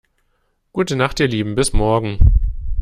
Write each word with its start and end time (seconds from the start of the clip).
Gute 0.73 0.95
Nacht 0.95 1.19
ihr 1.19 1.27
Lieben, 1.27 1.53
bis 1.53 1.73
morgen. 1.73 2.17